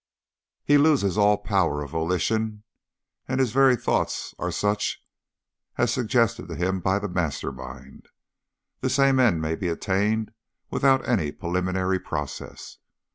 [0.63, 2.63] He loses all power of volition,
[3.27, 5.05] and his very thoughts are such
[5.77, 8.07] as are suggested to him by the master mind.
[8.79, 10.31] The same end may be attained
[10.71, 12.79] without any preliminary process.